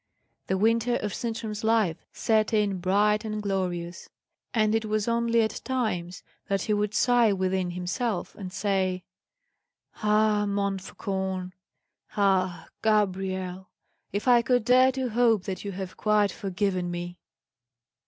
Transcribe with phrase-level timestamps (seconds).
[0.47, 4.09] The winter of Sintram's life set in bright and glorious,
[4.51, 9.03] and it was only at times that he would sigh within himself and say,
[9.97, 11.53] "Ah, Montfaucon!
[12.17, 13.69] ah, Gabrielle!
[14.11, 17.19] if I could dare to hope that you have quite forgiven me!"